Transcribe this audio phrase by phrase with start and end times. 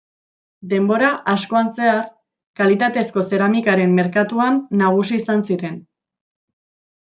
[0.69, 1.99] Denbora askoan zehar,
[2.61, 5.81] kalitatezko zeramikaren merkatuan nagusi izan ziren.